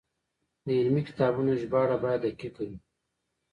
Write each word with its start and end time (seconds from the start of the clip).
د 0.65 0.67
علمي 0.79 1.01
کتابونو 1.09 1.51
ژباړه 1.61 1.97
باید 2.03 2.21
دقیقه 2.25 2.61
وي. 2.67 2.77